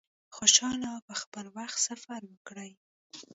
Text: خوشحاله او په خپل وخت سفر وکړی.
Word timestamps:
خوشحاله 0.35 0.87
او 0.95 0.99
په 1.07 1.13
خپل 1.21 1.45
وخت 1.57 1.77
سفر 1.87 2.21
وکړی. 2.27 2.71